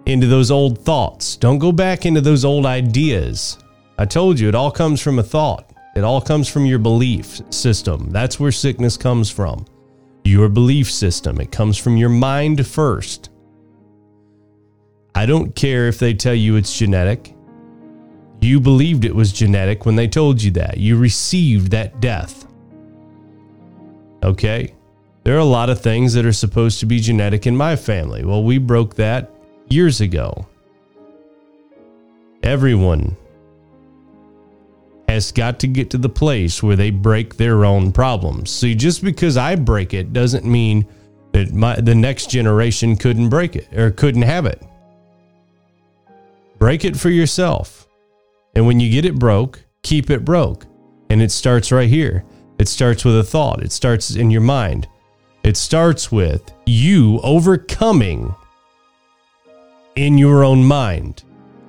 into 0.06 0.26
those 0.26 0.50
old 0.50 0.78
thoughts. 0.78 1.36
Don't 1.36 1.58
go 1.58 1.70
back 1.70 2.06
into 2.06 2.20
those 2.20 2.44
old 2.44 2.66
ideas. 2.66 3.58
I 3.98 4.06
told 4.06 4.40
you 4.40 4.48
it 4.48 4.54
all 4.54 4.70
comes 4.70 5.00
from 5.00 5.18
a 5.18 5.22
thought. 5.22 5.70
It 5.94 6.02
all 6.02 6.20
comes 6.20 6.48
from 6.48 6.66
your 6.66 6.78
belief 6.78 7.40
system. 7.50 8.10
That's 8.10 8.40
where 8.40 8.50
sickness 8.50 8.96
comes 8.96 9.30
from. 9.30 9.66
Your 10.24 10.48
belief 10.48 10.90
system. 10.90 11.38
It 11.38 11.52
comes 11.52 11.78
from 11.78 11.96
your 11.96 12.08
mind 12.08 12.66
first. 12.66 13.30
I 15.14 15.26
don't 15.26 15.54
care 15.54 15.86
if 15.86 15.98
they 15.98 16.14
tell 16.14 16.34
you 16.34 16.56
it's 16.56 16.76
genetic. 16.76 17.34
You 18.40 18.58
believed 18.58 19.04
it 19.04 19.14
was 19.14 19.32
genetic 19.32 19.86
when 19.86 19.96
they 19.96 20.08
told 20.08 20.42
you 20.42 20.50
that. 20.52 20.78
You 20.78 20.96
received 20.96 21.70
that 21.70 22.00
death. 22.00 22.46
Okay? 24.22 24.74
There 25.24 25.34
are 25.34 25.38
a 25.38 25.44
lot 25.44 25.70
of 25.70 25.80
things 25.80 26.12
that 26.12 26.26
are 26.26 26.32
supposed 26.32 26.80
to 26.80 26.86
be 26.86 27.00
genetic 27.00 27.46
in 27.46 27.56
my 27.56 27.76
family. 27.76 28.24
Well, 28.24 28.44
we 28.44 28.58
broke 28.58 28.94
that 28.96 29.30
years 29.68 30.02
ago. 30.02 30.46
Everyone 32.42 33.16
has 35.08 35.32
got 35.32 35.58
to 35.60 35.66
get 35.66 35.90
to 35.90 35.98
the 35.98 36.10
place 36.10 36.62
where 36.62 36.76
they 36.76 36.90
break 36.90 37.36
their 37.36 37.64
own 37.64 37.90
problems. 37.90 38.50
See, 38.50 38.74
just 38.74 39.02
because 39.02 39.38
I 39.38 39.54
break 39.54 39.94
it 39.94 40.12
doesn't 40.12 40.44
mean 40.44 40.86
that 41.32 41.52
my 41.52 41.76
the 41.80 41.94
next 41.94 42.30
generation 42.30 42.94
couldn't 42.94 43.30
break 43.30 43.56
it 43.56 43.72
or 43.76 43.90
couldn't 43.90 44.22
have 44.22 44.44
it. 44.44 44.62
Break 46.58 46.84
it 46.84 46.96
for 46.96 47.10
yourself. 47.10 47.88
And 48.54 48.66
when 48.66 48.78
you 48.78 48.90
get 48.90 49.04
it 49.04 49.18
broke, 49.18 49.64
keep 49.82 50.10
it 50.10 50.24
broke. 50.24 50.66
And 51.08 51.22
it 51.22 51.32
starts 51.32 51.72
right 51.72 51.88
here. 51.88 52.24
It 52.58 52.68
starts 52.68 53.04
with 53.04 53.18
a 53.18 53.24
thought. 53.24 53.62
It 53.62 53.72
starts 53.72 54.14
in 54.14 54.30
your 54.30 54.40
mind. 54.42 54.86
It 55.44 55.58
starts 55.58 56.10
with 56.10 56.52
you 56.64 57.20
overcoming 57.22 58.34
in 59.94 60.16
your 60.16 60.42
own 60.42 60.64
mind. 60.64 61.22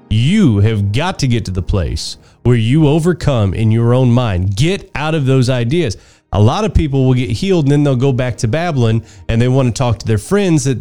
You 0.09 0.59
have 0.59 0.93
got 0.93 1.19
to 1.19 1.27
get 1.27 1.43
to 1.45 1.51
the 1.51 1.61
place 1.61 2.17
where 2.43 2.55
you 2.55 2.87
overcome 2.87 3.53
in 3.53 3.71
your 3.71 3.93
own 3.93 4.09
mind. 4.09 4.55
Get 4.55 4.89
out 4.95 5.13
of 5.13 5.25
those 5.25 5.49
ideas. 5.49 5.97
A 6.31 6.41
lot 6.41 6.63
of 6.63 6.73
people 6.73 7.05
will 7.05 7.15
get 7.15 7.29
healed 7.29 7.65
and 7.65 7.71
then 7.71 7.83
they'll 7.83 7.97
go 7.97 8.13
back 8.13 8.37
to 8.37 8.47
Babylon 8.47 9.03
and 9.27 9.41
they 9.41 9.49
want 9.49 9.67
to 9.67 9.77
talk 9.77 9.99
to 9.99 10.07
their 10.07 10.17
friends 10.17 10.63
that 10.63 10.79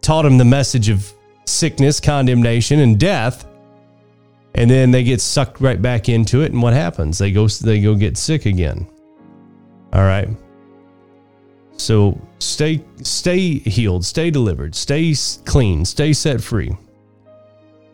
taught 0.00 0.22
them 0.22 0.38
the 0.38 0.46
message 0.46 0.88
of 0.88 1.12
sickness, 1.44 2.00
condemnation, 2.00 2.80
and 2.80 2.98
death. 2.98 3.46
And 4.54 4.70
then 4.70 4.92
they 4.92 5.04
get 5.04 5.20
sucked 5.20 5.60
right 5.60 5.80
back 5.80 6.08
into 6.08 6.40
it. 6.40 6.52
And 6.52 6.62
what 6.62 6.72
happens? 6.72 7.18
They 7.18 7.32
go 7.32 7.48
they 7.48 7.80
go 7.80 7.94
get 7.94 8.16
sick 8.16 8.46
again. 8.46 8.88
All 9.92 10.04
right. 10.04 10.28
So 11.80 12.20
stay 12.40 12.84
stay 13.02 13.58
healed, 13.58 14.04
stay 14.04 14.30
delivered, 14.30 14.74
stay 14.74 15.14
clean, 15.46 15.86
stay 15.86 16.12
set 16.12 16.42
free. 16.42 16.76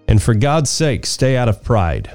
And 0.08 0.20
for 0.20 0.34
God's 0.34 0.70
sake, 0.70 1.06
stay 1.06 1.36
out 1.36 1.48
of 1.48 1.62
pride. 1.62 2.10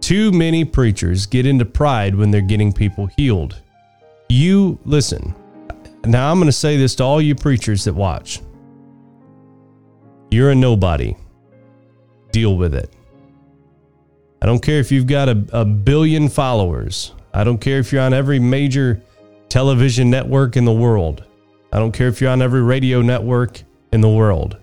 Too 0.00 0.32
many 0.32 0.64
preachers 0.64 1.26
get 1.26 1.46
into 1.46 1.64
pride 1.64 2.16
when 2.16 2.32
they're 2.32 2.40
getting 2.40 2.72
people 2.72 3.08
healed. 3.16 3.60
You 4.28 4.78
listen. 4.84 5.36
Now 6.04 6.32
I'm 6.32 6.38
going 6.38 6.46
to 6.46 6.52
say 6.52 6.76
this 6.76 6.96
to 6.96 7.04
all 7.04 7.22
you 7.22 7.36
preachers 7.36 7.84
that 7.84 7.94
watch. 7.94 8.40
You're 10.32 10.50
a 10.50 10.54
nobody. 10.54 11.14
Deal 12.32 12.56
with 12.56 12.74
it. 12.74 12.92
I 14.42 14.46
don't 14.46 14.60
care 14.62 14.80
if 14.80 14.90
you've 14.90 15.06
got 15.06 15.28
a, 15.28 15.44
a 15.52 15.64
billion 15.64 16.28
followers. 16.28 17.12
I 17.32 17.44
don't 17.44 17.58
care 17.58 17.78
if 17.78 17.92
you're 17.92 18.02
on 18.02 18.12
every 18.12 18.40
major 18.40 19.00
television 19.52 20.08
network 20.08 20.56
in 20.56 20.64
the 20.64 20.72
world. 20.72 21.24
I 21.74 21.78
don't 21.78 21.92
care 21.92 22.08
if 22.08 22.22
you're 22.22 22.30
on 22.30 22.40
every 22.40 22.62
radio 22.62 23.02
network 23.02 23.60
in 23.92 24.00
the 24.00 24.08
world. 24.08 24.56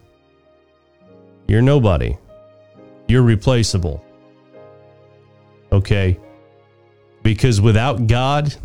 You're 1.48 1.62
nobody. 1.62 2.18
You're 3.08 3.22
replaceable. 3.22 4.04
Okay? 5.72 6.20
Because 7.22 7.62
without 7.62 8.08
God, 8.08 8.56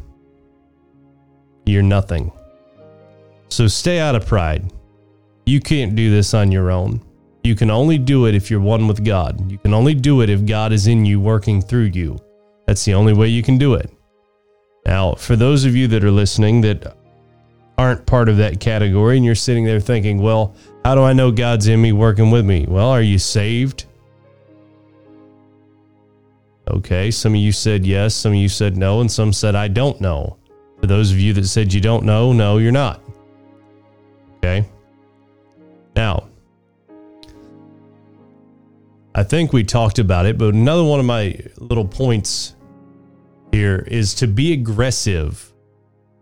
you're 1.66 1.82
nothing. 1.82 2.32
So 3.50 3.68
stay 3.68 4.00
out 4.00 4.14
of 4.14 4.24
pride. 4.26 4.72
You 5.44 5.60
can't 5.60 5.94
do 5.94 6.10
this 6.10 6.32
on 6.32 6.50
your 6.50 6.70
own. 6.70 7.02
You 7.42 7.54
can 7.54 7.70
only 7.70 7.98
do 7.98 8.24
it 8.24 8.34
if 8.34 8.50
you're 8.50 8.60
one 8.60 8.88
with 8.88 9.04
God. 9.04 9.52
You 9.52 9.58
can 9.58 9.74
only 9.74 9.92
do 9.92 10.22
it 10.22 10.30
if 10.30 10.46
God 10.46 10.72
is 10.72 10.86
in 10.86 11.04
you 11.04 11.20
working 11.20 11.60
through 11.60 11.90
you. 11.92 12.18
That's 12.66 12.82
the 12.86 12.94
only 12.94 13.12
way 13.12 13.28
you 13.28 13.42
can 13.42 13.58
do 13.58 13.74
it. 13.74 13.90
Now, 14.86 15.14
for 15.14 15.36
those 15.36 15.64
of 15.64 15.74
you 15.74 15.88
that 15.88 16.04
are 16.04 16.10
listening 16.10 16.60
that 16.62 16.96
aren't 17.78 18.06
part 18.06 18.28
of 18.28 18.36
that 18.36 18.60
category 18.60 19.16
and 19.16 19.24
you're 19.24 19.34
sitting 19.34 19.64
there 19.64 19.80
thinking, 19.80 20.20
well, 20.20 20.54
how 20.84 20.94
do 20.94 21.02
I 21.02 21.12
know 21.12 21.30
God's 21.30 21.66
in 21.66 21.80
me 21.80 21.92
working 21.92 22.30
with 22.30 22.44
me? 22.44 22.66
Well, 22.68 22.90
are 22.90 23.02
you 23.02 23.18
saved? 23.18 23.86
Okay, 26.68 27.10
some 27.10 27.34
of 27.34 27.40
you 27.40 27.52
said 27.52 27.84
yes, 27.84 28.14
some 28.14 28.32
of 28.32 28.38
you 28.38 28.48
said 28.48 28.76
no, 28.76 29.00
and 29.00 29.10
some 29.10 29.32
said 29.32 29.54
I 29.54 29.68
don't 29.68 30.00
know. 30.00 30.38
For 30.80 30.86
those 30.86 31.10
of 31.10 31.18
you 31.18 31.32
that 31.34 31.46
said 31.46 31.72
you 31.72 31.80
don't 31.80 32.04
know, 32.04 32.32
no, 32.32 32.58
you're 32.58 32.72
not. 32.72 33.00
Okay. 34.38 34.66
Now, 35.96 36.28
I 39.14 39.22
think 39.22 39.52
we 39.52 39.62
talked 39.62 39.98
about 39.98 40.26
it, 40.26 40.36
but 40.36 40.54
another 40.54 40.84
one 40.84 41.00
of 41.00 41.06
my 41.06 41.38
little 41.56 41.86
points 41.86 42.54
here 43.54 43.84
is 43.86 44.14
to 44.14 44.26
be 44.26 44.52
aggressive 44.52 45.52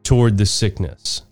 toward 0.02 0.36
the 0.36 0.46
sickness. 0.46 1.22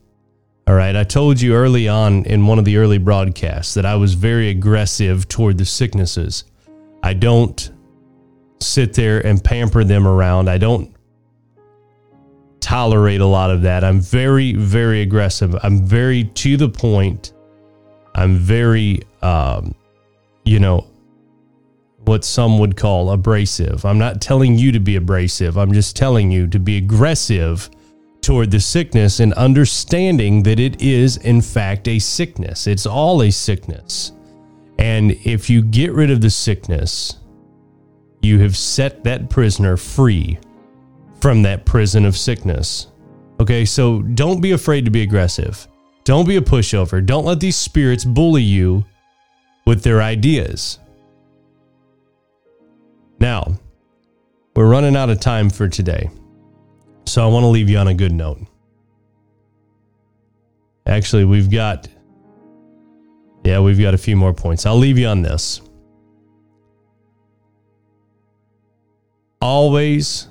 All 0.67 0.75
right. 0.75 0.97
I 0.97 1.05
told 1.05 1.41
you 1.41 1.55
early 1.55 1.89
on 1.89 2.25
in 2.25 2.47
one 2.47 2.59
of 2.59 2.65
the 2.65 2.77
early 2.77 2.99
broadcasts 2.99 3.75
that 3.75 3.85
I 3.85 3.97
was 3.97 4.15
very 4.15 4.49
aggressive 4.49 5.29
toward 5.29 5.59
the 5.59 5.65
sicknesses. 5.65 6.45
I 7.03 7.15
don't 7.15 7.71
sit 8.61 8.95
there 8.95 9.25
and 9.27 9.43
pamper 9.43 9.85
them 9.85 10.07
around. 10.07 10.49
I 10.49 10.59
don't 10.59 10.95
tolerate 12.61 13.21
a 13.21 13.27
lot 13.27 13.51
of 13.51 13.63
that. 13.63 13.85
I'm 13.85 14.01
very, 14.01 14.55
very 14.55 15.03
aggressive. 15.03 15.57
I'm 15.63 15.85
very 15.85 16.25
to 16.25 16.57
the 16.57 16.69
point. 16.69 17.33
I'm 18.15 18.37
very, 18.37 19.03
um, 19.23 19.75
you 20.45 20.61
know, 20.61 20.90
what 22.11 22.25
some 22.25 22.59
would 22.59 22.77
call 22.77 23.13
abrasive. 23.13 23.85
I'm 23.85 23.97
not 23.97 24.21
telling 24.21 24.59
you 24.59 24.73
to 24.73 24.81
be 24.81 24.97
abrasive. 24.97 25.57
I'm 25.57 25.73
just 25.73 25.95
telling 25.95 26.29
you 26.29 26.49
to 26.49 26.59
be 26.59 26.77
aggressive 26.77 27.71
toward 28.21 28.51
the 28.51 28.59
sickness 28.59 29.21
and 29.21 29.33
understanding 29.35 30.43
that 30.43 30.59
it 30.59 30.83
is, 30.83 31.19
in 31.19 31.41
fact, 31.41 31.87
a 31.87 32.01
sickness. 32.01 32.67
It's 32.67 32.85
all 32.85 33.23
a 33.23 33.31
sickness. 33.31 34.11
And 34.81 35.13
if 35.25 35.49
you 35.49 35.63
get 35.63 35.93
rid 35.93 36.11
of 36.11 36.21
the 36.21 36.31
sickness, 36.31 37.21
you 38.23 38.41
have 38.41 38.57
set 38.57 39.05
that 39.05 39.31
prisoner 39.31 39.77
free 39.77 40.37
from 41.21 41.43
that 41.43 41.65
prison 41.65 42.05
of 42.05 42.17
sickness. 42.17 42.89
Okay, 43.39 43.65
so 43.65 44.03
don't 44.03 44.41
be 44.41 44.51
afraid 44.51 44.85
to 44.85 44.91
be 44.91 45.03
aggressive. 45.03 45.69
Don't 46.03 46.27
be 46.27 46.39
a 46.39 46.41
pushover. 46.41 47.07
Don't 47.07 47.25
let 47.25 47.39
these 47.39 47.57
spirits 47.57 48.05
bully 48.05 48.43
you 48.43 48.85
with 49.65 49.85
their 49.85 50.03
ideas. 50.03 50.81
Now, 53.21 53.59
we're 54.57 54.69
running 54.69 54.97
out 54.97 55.11
of 55.11 55.21
time 55.21 55.51
for 55.51 55.69
today. 55.69 56.11
So 57.07 57.23
I 57.23 57.27
want 57.31 57.45
to 57.45 57.49
leave 57.49 57.69
you 57.69 57.79
on 57.79 57.89
a 57.89 57.95
good 57.95 58.13
note. 58.13 58.39
Actually, 60.87 61.25
we've 61.25 61.51
got 61.51 61.89
yeah, 63.45 63.61
we've 63.61 63.81
got 63.81 63.95
a 63.95 63.99
few 63.99 64.17
more 64.17 64.35
points. 64.35 64.67
I'll 64.67 64.77
leave 64.77 64.99
you 64.99 65.07
on 65.07 65.23
this. 65.23 65.61
Always 69.41 70.29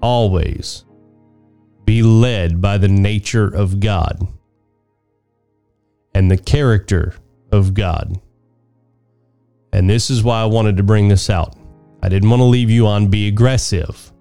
always 0.00 0.84
be 1.84 2.02
led 2.02 2.60
by 2.60 2.78
the 2.78 2.88
nature 2.88 3.46
of 3.46 3.80
God 3.80 4.26
and 6.14 6.30
the 6.30 6.36
character 6.36 7.14
of 7.50 7.74
God. 7.74 8.20
And 9.72 9.88
this 9.88 10.10
is 10.10 10.22
why 10.22 10.40
I 10.40 10.46
wanted 10.46 10.76
to 10.78 10.82
bring 10.82 11.08
this 11.08 11.30
out. 11.30 11.56
I 12.02 12.08
didn't 12.08 12.30
want 12.30 12.40
to 12.40 12.44
leave 12.44 12.70
you 12.70 12.86
on 12.86 13.08
be 13.08 13.28
aggressive. 13.28 14.12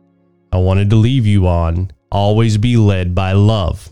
I 0.52 0.58
wanted 0.58 0.90
to 0.90 0.96
leave 0.96 1.26
you 1.26 1.48
on 1.48 1.92
always 2.12 2.58
be 2.58 2.78
led 2.78 3.14
by 3.14 3.34
love. 3.34 3.90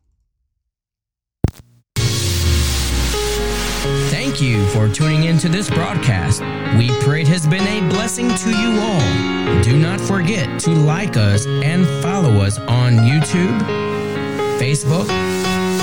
Thank 4.32 4.44
you 4.44 4.66
for 4.68 4.88
tuning 4.88 5.24
in 5.24 5.36
to 5.40 5.48
this 5.50 5.68
broadcast. 5.68 6.40
We 6.78 6.88
pray 7.00 7.20
it 7.20 7.28
has 7.28 7.46
been 7.46 7.66
a 7.66 7.86
blessing 7.90 8.34
to 8.34 8.48
you 8.48 8.80
all. 8.80 9.62
Do 9.62 9.78
not 9.78 10.00
forget 10.00 10.58
to 10.60 10.70
like 10.70 11.18
us 11.18 11.44
and 11.44 11.86
follow 12.02 12.40
us 12.40 12.58
on 12.60 12.94
YouTube, 12.94 13.60
Facebook, 14.58 15.04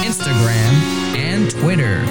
Instagram, 0.02 0.74
and 1.16 1.52
Twitter. 1.52 2.04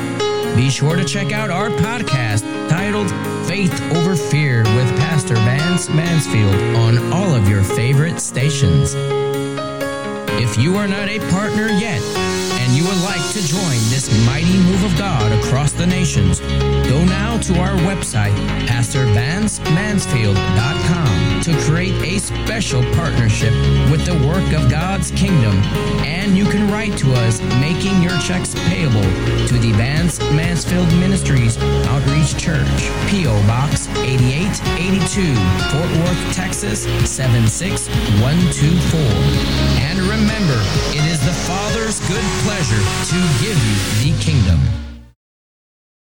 Be 0.54 0.70
sure 0.70 0.94
to 0.94 1.04
check 1.04 1.32
out 1.32 1.50
our 1.50 1.70
podcast 1.70 2.42
titled 2.68 3.10
Faith 3.48 3.74
Over 3.96 4.14
Fear 4.14 4.62
with 4.62 4.96
Pastor 5.00 5.34
Vance 5.34 5.88
Mansfield 5.88 6.54
on 6.76 7.12
all 7.12 7.34
of 7.34 7.48
your 7.48 7.64
favorite 7.64 8.20
stations. 8.20 8.94
If 10.40 10.56
you 10.56 10.76
are 10.76 10.86
not 10.86 11.08
a 11.08 11.18
partner 11.30 11.66
yet, 11.66 12.00
and 12.68 12.76
you 12.76 12.84
would 12.84 13.00
like 13.02 13.24
to 13.32 13.40
join 13.46 13.78
this 13.88 14.10
mighty 14.26 14.58
move 14.58 14.84
of 14.84 14.94
God 14.98 15.32
across 15.44 15.72
the 15.72 15.86
nations, 15.86 16.40
go 16.40 17.02
now 17.04 17.38
to 17.38 17.58
our 17.58 17.74
website, 17.88 18.34
PastorVanceMansfield.com, 18.66 21.40
to 21.40 21.56
create 21.64 21.94
a 22.02 22.18
special 22.18 22.82
partnership 22.94 23.54
with 23.90 24.04
the 24.04 24.12
work 24.26 24.52
of 24.52 24.68
God's 24.70 25.10
kingdom. 25.12 25.54
And 26.04 26.36
you 26.36 26.44
can 26.44 26.70
write 26.70 26.98
to 26.98 27.14
us 27.14 27.40
making 27.58 28.02
your 28.02 28.18
checks 28.18 28.52
payable 28.68 29.00
to 29.46 29.58
the 29.58 29.72
Vance 29.72 30.20
Mansfield 30.32 30.92
Ministries 30.96 31.56
Outreach 31.86 32.36
Church, 32.36 32.90
P.O. 33.08 33.40
Box 33.46 33.88
8882, 33.96 35.34
Fort 35.70 35.90
Worth, 36.04 36.34
Texas 36.34 36.82
76124. 37.08 39.77
And 39.98 40.06
remember, 40.06 40.54
it 40.90 41.04
is 41.10 41.18
the 41.26 41.32
Father's 41.32 41.98
good 42.06 42.22
pleasure 42.44 42.78
to 43.10 43.16
give 43.42 43.58
you 43.58 44.12
the 44.12 44.22
kingdom. 44.22 44.87